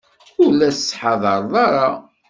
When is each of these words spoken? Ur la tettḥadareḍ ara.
Ur 0.41 0.51
la 0.53 0.69
tettḥadareḍ 0.75 1.53
ara. 1.65 1.87